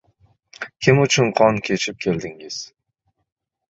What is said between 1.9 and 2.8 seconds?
keldingiz?